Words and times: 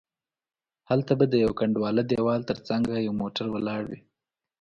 هلته 0.89 1.13
به 1.19 1.25
د 1.29 1.33
یوه 1.43 1.53
کنډواله 1.59 2.03
دیوال 2.11 2.41
تر 2.49 2.57
څنګه 2.69 2.93
یو 3.05 3.13
موټر 3.21 3.45
ولاړ 3.51 3.81
وي. 3.89 3.99